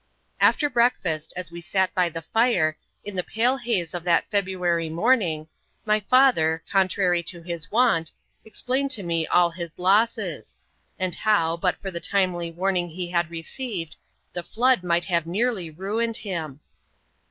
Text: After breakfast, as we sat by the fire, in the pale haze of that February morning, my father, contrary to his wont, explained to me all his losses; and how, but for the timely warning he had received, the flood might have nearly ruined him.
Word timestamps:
After 0.39 0.67
breakfast, 0.67 1.31
as 1.35 1.51
we 1.51 1.61
sat 1.61 1.93
by 1.93 2.09
the 2.09 2.23
fire, 2.23 2.75
in 3.05 3.15
the 3.15 3.21
pale 3.21 3.57
haze 3.57 3.93
of 3.93 4.03
that 4.05 4.27
February 4.31 4.89
morning, 4.89 5.47
my 5.85 5.99
father, 5.99 6.63
contrary 6.67 7.21
to 7.21 7.43
his 7.43 7.69
wont, 7.69 8.11
explained 8.43 8.89
to 8.97 9.03
me 9.03 9.27
all 9.27 9.51
his 9.51 9.77
losses; 9.77 10.57
and 10.97 11.13
how, 11.13 11.55
but 11.55 11.79
for 11.79 11.91
the 11.91 11.99
timely 11.99 12.49
warning 12.49 12.89
he 12.89 13.11
had 13.11 13.29
received, 13.29 13.95
the 14.33 14.41
flood 14.41 14.81
might 14.83 15.05
have 15.05 15.27
nearly 15.27 15.69
ruined 15.69 16.17
him. 16.17 16.61